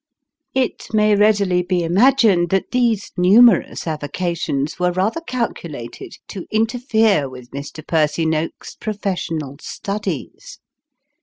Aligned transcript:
"It 0.65 0.87
may 0.93 1.15
readily 1.15 1.61
be 1.61 1.83
imagined 1.83 2.49
that 2.49 2.71
these 2.71 3.11
numerous 3.17 3.85
avocations 3.85 4.79
were 4.79 4.91
rather 4.91 5.21
calculated 5.21 6.13
to 6.29 6.47
interfere 6.49 7.29
with 7.29 7.51
Mr. 7.51 7.85
Percy 7.85 8.25
Noakes's 8.25 8.73
professional 8.77 9.57
studies. 9.61 10.57